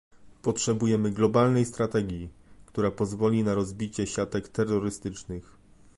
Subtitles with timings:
[0.41, 2.29] Potrzebujemy globalnej strategii,
[2.65, 5.57] która pozwoli na rozbicie siatek terrorystycznych